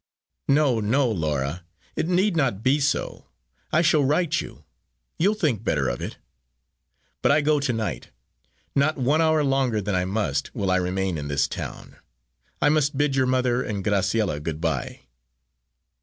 [0.47, 1.63] "No, no, Laura,
[1.95, 3.27] it need not be so!
[3.71, 4.63] I shall write you.
[5.19, 6.17] You'll think better of it.
[7.21, 8.09] But I go to night
[8.73, 11.97] not one hour longer than I must, will I remain in this town.
[12.59, 15.01] I must bid your mother and Graciella good bye."